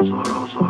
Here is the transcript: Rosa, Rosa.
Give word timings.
Rosa, 0.00 0.58
Rosa. 0.58 0.69